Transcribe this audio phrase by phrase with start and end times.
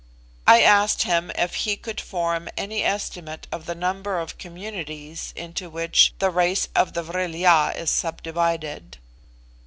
[0.47, 5.69] I asked him if he could form any estimate of the number of communities into
[5.69, 8.97] which the race of the Vril ya is subdivided.